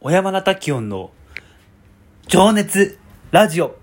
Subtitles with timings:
[0.00, 1.10] 小山田滝音の
[2.28, 3.00] 情熱
[3.32, 3.76] ラジオ。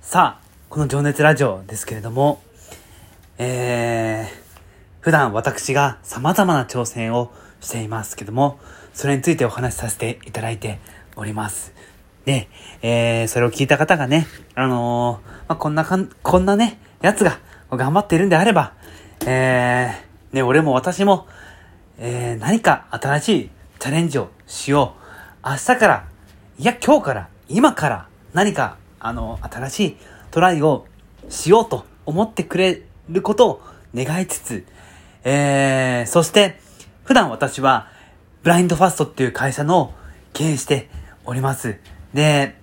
[0.00, 2.42] さあ、この情熱ラジオですけれども、
[3.38, 4.26] えー、
[4.98, 8.58] 普段私が様々な挑戦をしていますけども、
[8.92, 10.80] それについてお話しさせていただいて
[11.14, 11.72] おります。
[12.24, 12.48] で、
[12.82, 14.26] えー、それを聞いた方がね、
[14.56, 17.38] あのー、まあ、こんなかん、こんなね、やつが
[17.70, 18.72] 頑張っているんであれば、
[19.24, 21.28] えー、ね、俺も私も、
[21.98, 24.94] えー、何か新しいチャレンジをしよ
[25.44, 25.48] う。
[25.48, 26.08] 明日から、
[26.58, 29.96] いや今日から、今から何か、あの、新しい
[30.30, 30.86] トライを
[31.30, 33.62] しようと思ってくれることを
[33.94, 34.66] 願いつつ、
[35.24, 36.60] えー、そして、
[37.04, 37.88] 普段私は、
[38.42, 39.94] ブラインドファストっていう会社の
[40.32, 40.88] 経営して
[41.24, 41.78] おります。
[42.12, 42.56] で、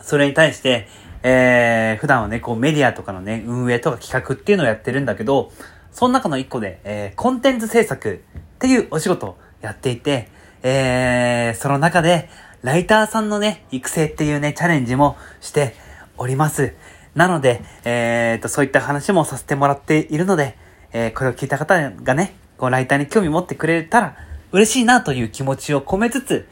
[0.00, 0.88] それに対して、
[1.22, 5.52] えー、普段はね、こうメディアとかのね、運営とか企画っていうのをやってるんだけど、
[5.98, 8.22] その中の一個で、えー、コンテンツ制作
[8.54, 10.28] っていうお仕事をやっていて、
[10.62, 12.28] えー、その中で、
[12.62, 15.74] ライターさんのね、育成っていうね、チャレンジもして
[16.16, 16.74] おります。
[17.16, 20.56] なので、えーと、そういった話もさせてもらっているので、
[20.92, 24.16] えー、これを聞いた方がね、こう、ライターに興味持ってくれたら
[24.52, 26.46] 嬉しいなという気持ちを込めつつ、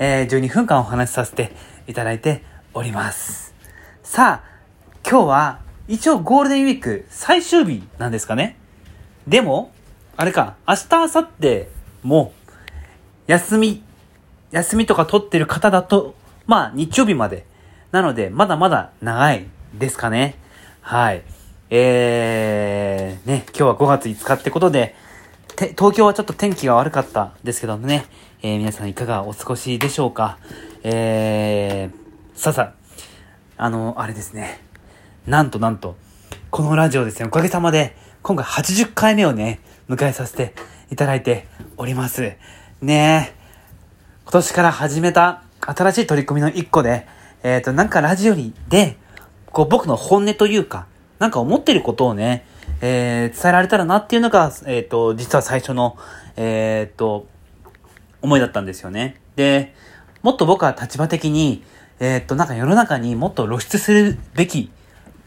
[0.00, 1.52] えー、12分間お話しさせて
[1.86, 2.42] いただいて
[2.74, 3.54] おります。
[4.02, 4.50] さあ、
[5.08, 8.57] 今日は、一応ゴールデンウィーク最終日なんですかね
[9.28, 9.70] でも、
[10.16, 11.66] あれか、明日、明後日
[12.02, 12.32] も、
[13.26, 13.82] 休み、
[14.52, 16.14] 休みとか取ってる方だと、
[16.46, 17.44] まあ、日曜日まで。
[17.92, 20.36] なので、まだまだ長いですかね。
[20.80, 21.22] はい。
[21.68, 24.94] えー、ね、今日は5月5日ってことで、
[25.76, 28.06] 東京はちょっと天気が悪かったですけどもね、
[28.40, 30.38] えー、皆さんいかがお過ごしでしょうか。
[30.84, 32.72] えー、さあさ
[33.58, 34.62] あ、あの、あれですね。
[35.26, 35.96] なんとなんと、
[36.50, 37.94] このラジオですね、おかげさまで、
[38.28, 40.52] 今回80回目をね、迎えさせて
[40.90, 41.46] いただいて
[41.78, 42.36] おります。
[42.82, 43.34] ねえ。
[44.24, 47.06] 今年から始めた新しい取り組みの一個で、
[47.42, 48.98] えっ、ー、と、なんかラジオにで、
[49.46, 50.86] こう僕の本音というか、
[51.18, 52.44] なんか思ってることをね、
[52.82, 55.96] えー、伝えられたらなっていうのが、えっ、ー、と、実は最初の、
[56.36, 57.26] えっ、と、
[58.20, 59.22] 思いだったんですよね。
[59.36, 59.74] で、
[60.20, 61.64] もっと僕は立場的に、
[61.98, 64.70] えっと、なんか世の中にもっと露出するべき、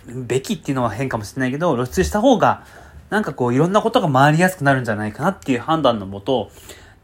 [0.06, 2.64] べきっていうのは変かもしれないけど、露出した方が、
[3.12, 6.50] なんかこういろんなことが回りやすくなるんじゃないかなっていう判断のもと、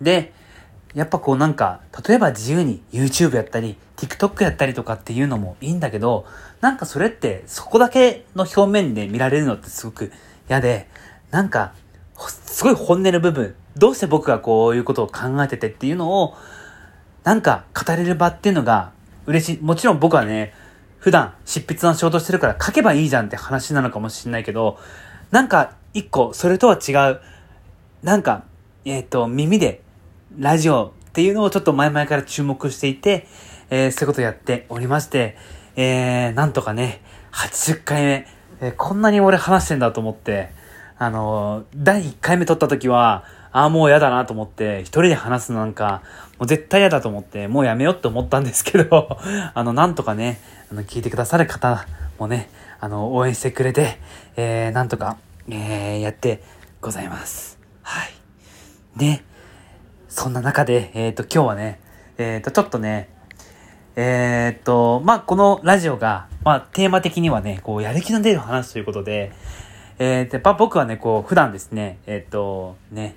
[0.02, 0.34] で、
[0.96, 6.26] やっぱこうなんか、例えば自由に YouTube やったり、TikTok やったりとかっていうのもいいんだけど、
[6.62, 10.14] なんかそれってそこだけの表面で見られるのってすごく
[10.50, 10.88] 嫌で、
[11.30, 11.74] なんか、
[12.18, 16.36] すごい本音の部分、どうして僕がこういうことを考えててっていうのを、
[17.26, 18.94] なんか語れる場っていうのが
[19.26, 19.62] 嬉しい。
[19.62, 20.54] もちろん僕はね、
[21.00, 24.80] 普段執筆の仕事してるから書けばいいじゃんって話なのかもしれないけど、
[25.32, 27.22] なんか一個、それとは違う、
[28.04, 28.44] なんか、
[28.86, 29.82] えっ、ー、と、耳で、
[30.38, 33.26] ラジオっていうのをちょっと前々から注目していて、
[33.72, 35.36] えー、そういうことをやっておりまして、
[35.76, 38.28] えー、なんとかね、80回目、
[38.62, 40.50] えー、こんなに俺話してんだと思って、
[41.00, 46.04] あのー、第1回目撮った時は、ああ、もう嫌だなと思って、一人で話すのなんか、
[46.38, 49.18] もう絶対嫌だと思って、もうやめようって思ったんですけど、
[49.56, 50.40] あの、なんとかね、
[50.72, 51.88] あの、聞いてくださる方
[52.20, 54.00] もね、あの、応援してくれて、
[54.36, 55.18] えー、なんとか、
[55.50, 56.44] えー、やって
[56.82, 57.60] ございます。
[57.82, 58.10] はい。
[58.98, 59.24] で、
[60.10, 61.80] そんな中で、えっ、ー、と、今日はね、
[62.18, 63.10] えっ、ー、と、ちょっとね、
[63.96, 69.32] えっ、ー、と、まあ、このラジオが、まあ、テーマ的にはね、こう、やる気の出る話ということで、
[70.00, 73.16] えー、やっぱ僕はね、こう、普段ですね、えっ、と、ね、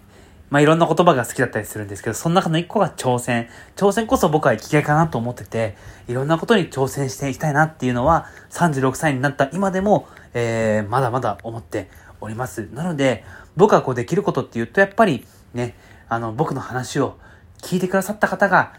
[0.50, 3.48] まあ、いろんな言葉が好きだったりするんですけど、その中の一個が挑戦。
[3.76, 5.76] 挑戦こそ僕は生きがいかなと思ってて、
[6.08, 11.88] いろんなことに挑戦していきたいなっていうのは、36歳になった今でも、えー、まだまだ思って
[12.20, 12.68] おります。
[12.72, 13.24] なので、
[13.56, 15.74] 僕がこうできることっていうと、やっぱりね、
[16.08, 17.18] あの、僕の話を
[17.62, 18.74] 聞いてくださった方が、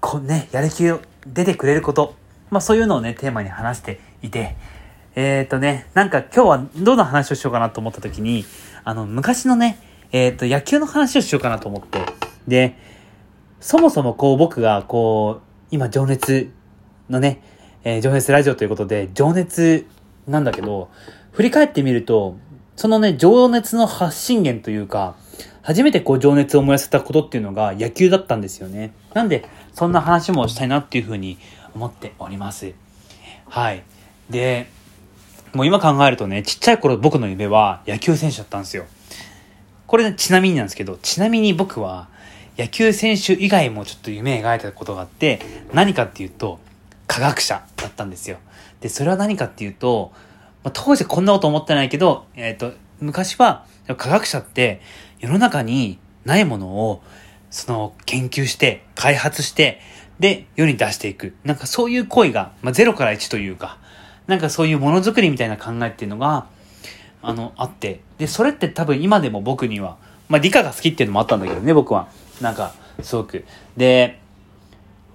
[0.00, 2.14] こうね、やる気を出てくれること、
[2.50, 4.56] まあそういうのをね、テーマに話していて、
[5.16, 8.44] えっ、ー、とね、なんか今日はどんな話をしようかなと思った時に、
[8.84, 9.78] あの、昔のね、
[10.12, 12.00] えっ、ー、と、野球の話をしようかなと思って、
[12.46, 12.76] で、
[13.60, 16.52] そもそもこう僕がこう、今情熱
[17.08, 17.42] のね、
[17.84, 19.86] えー、情熱ラジオということで、情熱
[20.26, 20.90] なんだけど、
[21.32, 22.36] 振り返ってみると、
[22.76, 25.16] そのね、情熱の発信源というか、
[25.62, 28.92] 初めてこう情熱を燃やせたことっていうのが野球だったんですよね。
[29.14, 31.38] なんで、そんな話もしたいなっていうふうに
[31.74, 32.72] 思っております。
[33.48, 33.82] はい。
[34.28, 34.68] で、
[35.54, 38.86] もう今考えるとね、ちっちゃい頃僕の夢は野球選手だったんですよ。
[39.86, 42.08] これ、ね、ちなみになんですけど、ちなみに僕は
[42.58, 45.40] 野球選手以外もちょっと夢描いたことがあって、
[45.72, 46.58] 何かっていうと、
[47.06, 48.38] 科学者だったんですよ。
[48.80, 50.12] で、それは何かっていうと、
[50.64, 53.66] まあ、当時こんなこと思ってないけど、えっ、ー、と、昔は
[53.96, 54.80] 科学者って
[55.20, 57.02] 世の中にないものを
[57.50, 59.80] その研究して、開発して、
[60.18, 61.34] で、世に出していく。
[61.44, 63.78] なんかそういう行為が、まあ、0から1というか、
[64.26, 66.46] なんかそういうものづくりみたいな考えっていうのが、
[67.22, 68.00] あの、あって。
[68.18, 72.08] で、それって多分今でも僕には、まあ理科が好きっていうのもあったんだけどね、僕は。
[72.40, 73.44] なんか、すごく。
[73.76, 74.20] で、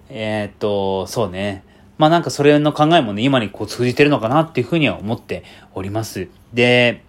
[0.09, 1.63] えー、っと、そうね。
[1.99, 5.43] まあなんかそれの考えもね、今にこう通じてるのかなっていうふうには思って
[5.75, 6.29] おります。
[6.53, 7.03] で、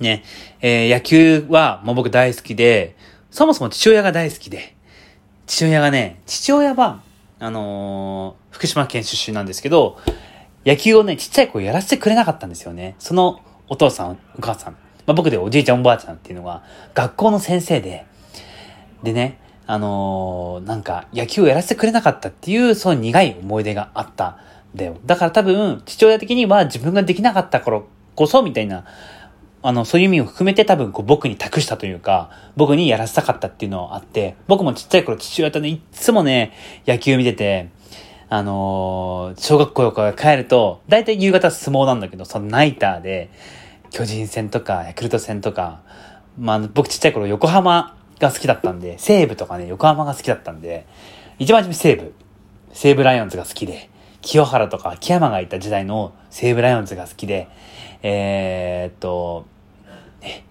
[0.00, 0.24] ね、
[0.62, 2.96] えー、野球はもう僕大好きで、
[3.30, 4.74] そもそも父親が大好きで、
[5.46, 7.02] 父親がね、父親は、
[7.38, 9.98] あのー、福島県出身なんですけど、
[10.64, 12.96] 野球をね、ちっちゃい子やらせてくれなかったんですよね。
[12.98, 14.78] そのお父さん、お母さん、ま
[15.08, 18.06] あ、僕でおじいちゃんおばあちゃんっていうのが、学校の先生で、
[19.02, 24.38] でね、あのー、なんか野球をやらせてくれなかったっていう、その苦い思い出があった
[24.74, 24.98] んだよ。
[25.06, 28.84] だから多分、父親的には自分ができなかった頃こそ、みたいな、
[29.62, 36.52] あの、そういう意味を含めて多分こう僕に託したというか、僕にやらせたかったっていうのがあって、僕もちっちゃい頃父親とね、いつもね、
[36.86, 37.68] 野球見てて、
[38.28, 43.30] あのー、小学校から帰ると、だいたい夕方相撲なんだけど、そのナイターで、
[43.90, 45.82] 巨人戦とか、ヤクルト戦とか、
[46.38, 50.86] まあ、僕ちっちゃい頃横浜が好きだったんで、西武とかね、横浜が好きだったんで、
[51.38, 52.14] 一番初め西武、
[52.72, 53.90] 西武ライオンズが好きで、
[54.22, 57.48] 清原とか秋山がいた時代の西武ライオンズが好きで、
[58.02, 59.46] えー、っと、
[60.22, 60.44] ね、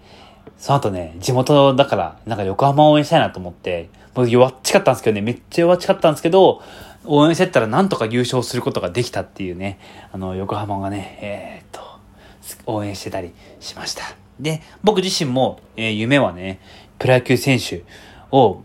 [0.58, 6.62] その後ね、地元だから、なんか横浜を応援したいなと思って、僕弱っちかったんですけどね、めっちゃ弱っちかったんですけど、
[7.04, 9.78] 応援してったらなんとか優勝することができたっていうね、
[10.12, 11.80] あの、横浜がね、えー、っと、
[12.66, 14.04] 応援してたりしました。
[14.38, 16.60] で、僕自身も、えー、夢はね、
[17.02, 17.82] プロ野球選手
[18.30, 18.62] を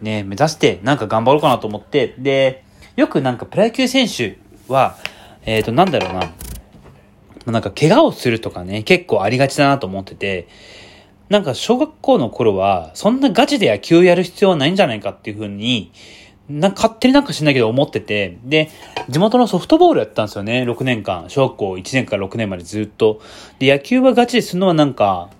[0.00, 2.64] ね、目指してなんか頑張ろうかなと思って、で、
[2.94, 4.96] よくなんかプロ野球選手は、
[5.44, 10.46] えっ、ー、と、なんだろうな、なんか怪我をするとかね、結構ありがちだなと思ってて、
[11.28, 15.90] なんか小学校の頃は、そんなガチで野球やる必要はないんじゃないかっていうふうに、
[16.48, 18.70] なんか勝手になんかしないけど思ってて、で、
[19.08, 21.24] 地元のソフトボールやったんですよね、6年間。
[21.30, 23.20] 小学校1年から6年までずっと。
[23.58, 25.30] で、野球はガチでするのはなんか、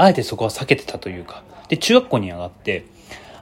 [0.00, 1.42] あえてそこは避けてたというか。
[1.68, 2.86] で、中学校に上がって、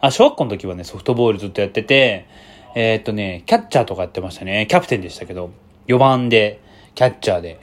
[0.00, 2.26] あ、小学校の時はね、ソフトボールずっとやってて、
[2.74, 4.66] えー、っとね、キャッチャーとかやってましたね。
[4.68, 5.50] キャプテンでしたけど、
[5.86, 6.60] 4番で、
[6.96, 7.60] キャッチャーで。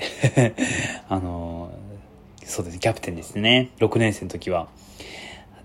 [1.10, 3.70] あのー、そうですね、キャプテンですね。
[3.80, 4.70] 6年生の時は。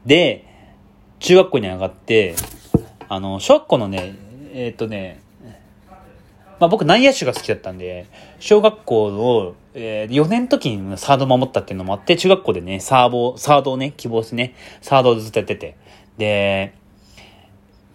[0.04, 0.44] で、
[1.20, 2.34] 中学校に上がって、
[3.08, 4.14] あの、小学校のね、
[4.52, 5.20] えー、っとね、
[6.58, 8.06] まあ僕内野手が好きだったんで、
[8.40, 15.76] 小学校の、えー、4年の時にサード守ったっていうのもあって、中学校でね、サーボ、サードをね、希望してね、サードをずっとやってて。
[16.18, 16.74] で、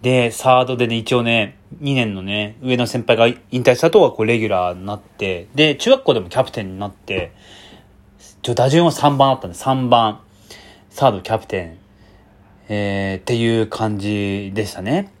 [0.02, 7.32] で、サードでね、一応ね、2年のね、上の先輩が引退した後はこうレギュラーになって、で、中学校でもキャプテンになって、
[8.42, 10.20] ちょ、打順は3番あったんで、3番、
[10.90, 11.78] サードキャプテン、
[12.68, 15.12] えー、っていう感じでしたね。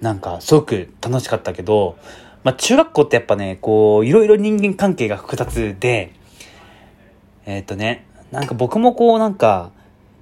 [0.00, 1.96] なんか、すごく楽しかったけど、
[2.42, 6.12] まあ、中学校ってやっぱね、こう、いろいろ人間関係が複雑で、
[7.44, 9.72] えー、っとね、なんか僕もこう、なんか、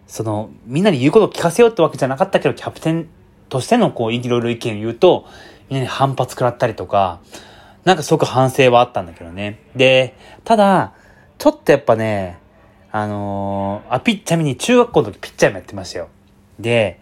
[0.06, 3.09] その、みんなに言うことを聞かせようってわけじゃなかったけど、キャプテン
[3.49, 5.26] としてのこう、いろいろ意見を言うと、
[5.69, 7.20] みんなに反発食らったりとか、
[7.85, 9.61] なんかすごく反省はあったんだけどね。
[9.76, 10.94] で、ただ、
[11.37, 12.38] ちょっとやっぱね、
[12.91, 16.09] あのー、あ、ピッチャー見に中学校の時ピッチャーもやってましたよ。
[16.59, 17.00] で、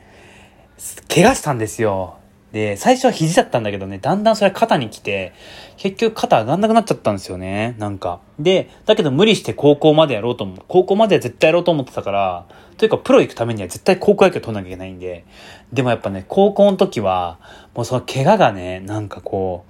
[1.09, 2.16] 怪我したんですよ。
[2.57, 5.35] で、最初は肘だったんだけどね、だんだんそれ肩に来て、
[5.77, 8.21] 結局肩上がんなくなっちゃったんですよね、なんか。
[8.39, 10.59] で、だけど無理して高校までやろうと思う。
[10.67, 12.47] 高校までは絶対やろうと思ってたから、
[12.79, 15.27] というかプロ行くためには絶対高校野球取らなきゃいけないんで、
[15.71, 17.39] でもやっぱね、高校の時は、
[17.75, 19.67] もうその怪我がね、なんかこ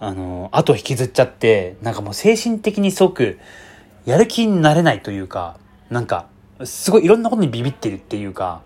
[0.00, 3.40] う、あの、後引きずっちゃって、なんかもう精神的にすごく、
[4.06, 5.58] やる気になれないというか、
[5.90, 6.28] なんか、
[6.64, 8.62] すごいいろんなことにビビってるっていうか、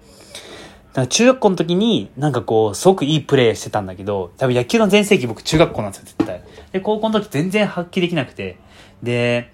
[1.03, 6.43] か中学校の時になんかこう、すごくいいプレーしてたんだけど、多分野球の全盛期僕中学校なんですよ、絶対。
[6.73, 8.59] で、高校の時全然発揮できなくて、
[9.03, 9.53] で、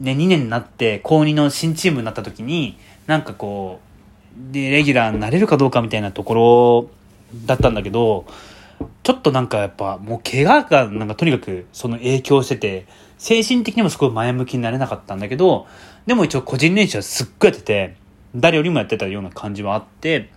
[0.00, 3.80] ね、2年になって高2の新チームになった時に、なんかこ
[4.50, 6.90] う、で、レギュラーになれるかどうかみたいなところ
[7.46, 8.24] だったんだけど、
[9.02, 12.86] ちょっとなんかやっぱもう怪我がなんかとにかくその影響してて、
[13.18, 15.66] 精神的にもすごい前向きになれなかったんだけど、
[16.06, 17.96] でも一応個人練習はすっごいやってて、
[18.34, 20.30] 誰よりもやってたような感じはあって、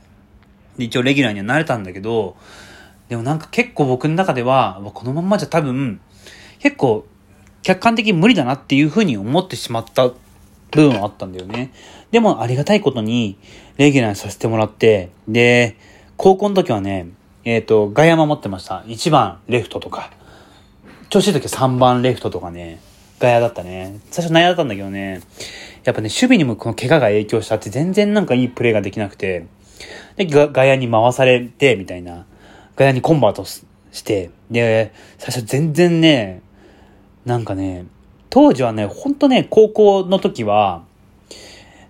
[0.77, 2.35] 一応レギュラーにはなれたんだけど、
[3.09, 5.99] でもなんか結構僕の中では、このまんまじゃ多分、
[6.59, 7.05] 結構
[7.61, 10.15] 客観的に無理だなっていうふうに思ってしまった部
[10.71, 11.71] 分はあったんだよね。
[12.11, 13.37] でもありがたいことに、
[13.77, 15.77] レギュラーにさせてもらって、で、
[16.17, 17.07] 高校の時はね、
[17.45, 18.83] えっ、ー、と、外野守ってました。
[18.87, 20.11] 1番レフトとか。
[21.09, 22.79] 調子いい時は3番レフトとかね、
[23.19, 23.99] 外野だったね。
[24.11, 25.21] 最初内野だったんだけどね、
[25.83, 29.47] やっぱね、守備にもこの怪我が影響したって全然なんかいいプレーができなくて、
[30.15, 32.25] で、外野に回されて、みたいな。
[32.75, 33.65] 外野にコンバートし
[34.01, 36.41] て、で、最初全然ね、
[37.25, 37.85] なんかね、
[38.29, 40.83] 当時はね、ほんとね、高校の時は、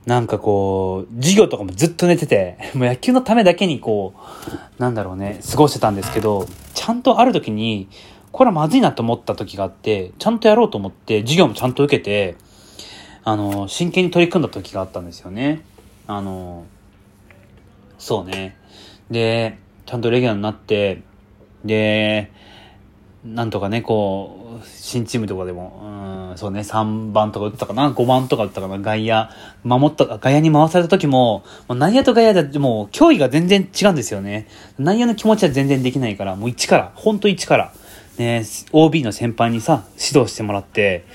[0.05, 7.87] なんかこう、授業とかもずっと寝てて、 もう野球のためだけにこう、なんだろうね、過ごしてたんですけど、ちゃんとある時に、
[8.31, 12.35] これはまずいなと思った時があって、ちゃんとやろうと思って、授業もちゃんと受けて、
[13.25, 15.63] あの、真剣に取り組んだ時があったんですよね。
[16.07, 16.65] あの、
[17.97, 18.57] そうね。
[19.09, 21.01] で、ちゃんとレギュラーになって、
[21.63, 22.31] で、
[23.23, 29.29] なんとかね、こう、新チームとかでも、うん、そうね、3番とか打ったかな、5番とか打ったかな、外野、
[29.63, 34.47] 守った、外野に回された時も、もう内野と外野でもう脅威が全然違うんですよね。
[34.77, 37.73] 内野の気持ちは全然できないから、もう1から、ほんと1から、
[38.17, 41.05] ね、OB の先輩にさ、指導してもらって、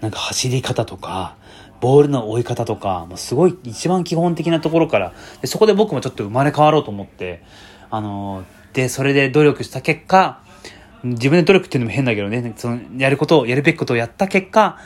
[0.00, 1.34] なんか走り方とか、
[1.80, 7.42] ボールの追い方とか、もうすごい一番基本的なところから、でそこで僕もちょっと生まれ変わろうと思って、
[7.90, 10.40] あので、それで努力した結果、
[11.02, 14.78] 自分で努力っていうのも変だけどね、その、やることを、やるべきことをやった結果、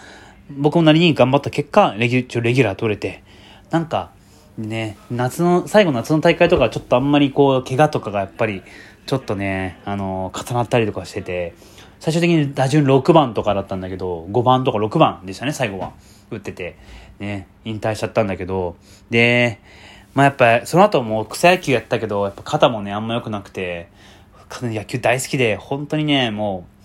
[0.51, 3.23] 僕もなりに頑張った結果、レギュレギュラー取れて、
[3.71, 4.11] なんか、
[4.59, 8.63] ね、夏の、最後の夏の大会とかちょっとあんまりこう、怪我とかがやっぱり、
[9.07, 11.55] ちょっとね、あの、重なったりとかしてて、
[12.01, 15.93] 最終的に打順6番とかだったんだけど、5番とか6番でしたね、最後は。
[16.31, 16.77] 打ってて、
[17.19, 18.77] ね、引退しちゃったんだけど、
[19.11, 19.61] で、
[20.15, 23.89] まあやっぱ、その後も草野球やったけど、やっぱ肩もね、あんま良くなくて、
[24.63, 26.81] 野球大好きで、本当にね、もう、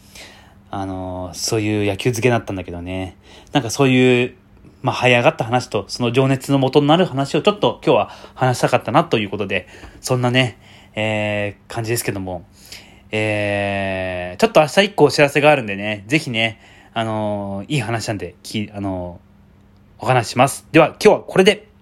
[0.69, 3.15] あのー、そういう野球漬けだったんだけどね。
[3.53, 4.35] なんかそういう、
[4.81, 9.67] まあ、這い上がった話と、その情熱の元になる話をちょっと今日は話したかったなということで、
[10.01, 10.59] そんなね、
[10.95, 12.45] えー、感じですけども、
[13.17, 16.59] えー、ちょっと明日一個お知らせがあるんでね、ぜひね、
[16.93, 20.67] あのー、いい話なんで、き、あのー、お話します。
[20.71, 21.74] では、今日はこれで。